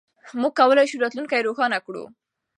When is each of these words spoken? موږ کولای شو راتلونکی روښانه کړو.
موږ 0.41 0.53
کولای 0.59 0.85
شو 0.89 0.97
راتلونکی 1.03 1.45
روښانه 1.47 1.77
کړو. 1.85 2.03